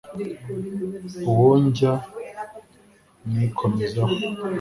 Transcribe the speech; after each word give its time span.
uwonjya 1.29 1.91
nikomezaho 3.31 4.15